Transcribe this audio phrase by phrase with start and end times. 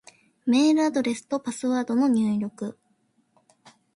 [0.47, 2.75] メールアドレスとパスワードの入力